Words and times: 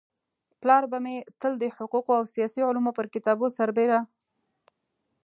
پلار 0.61 0.83
به 0.91 0.97
مي 1.05 1.15
تل 1.39 1.53
د 1.59 1.63
حقوقو 1.75 2.11
او 2.19 2.23
سياسي 2.33 2.61
علومو 2.67 2.91
پر 2.97 3.05
كتابو 3.13 3.47
سربيره 3.57 3.99
د 4.05 4.07